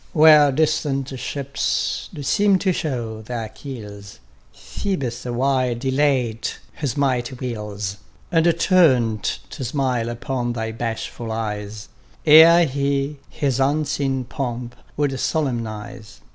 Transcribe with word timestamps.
Where 0.13 0.51
distant 0.51 1.09
ships 1.19 2.09
do 2.11 2.23
seem 2.23 2.57
to 2.57 2.73
show 2.73 3.21
their 3.21 3.49
keels, 3.49 4.17
Ph┼ōbus 4.55 5.27
awhile 5.27 5.75
delayed 5.75 6.49
his 6.73 6.97
mighty 6.97 7.35
wheels, 7.35 7.97
And 8.31 8.51
turned 8.59 9.21
to 9.51 9.63
smile 9.63 10.09
upon 10.09 10.53
thy 10.53 10.71
bashful 10.71 11.31
eyes, 11.31 11.87
Ere 12.25 12.65
he 12.65 13.17
his 13.29 13.59
unseen 13.59 14.23
pomp 14.23 14.75
would 14.97 15.11
solemnize. 15.19 16.21